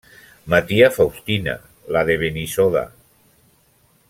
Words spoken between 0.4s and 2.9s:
Ma tia Faustina, la de Benissoda.